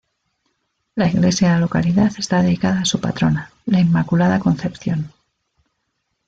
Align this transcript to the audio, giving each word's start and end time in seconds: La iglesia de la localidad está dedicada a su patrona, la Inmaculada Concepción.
La 0.95 1.07
iglesia 1.09 1.49
de 1.49 1.53
la 1.53 1.59
localidad 1.59 2.11
está 2.17 2.41
dedicada 2.41 2.79
a 2.81 2.85
su 2.85 2.99
patrona, 2.99 3.51
la 3.67 3.79
Inmaculada 3.81 4.39
Concepción. 4.39 5.13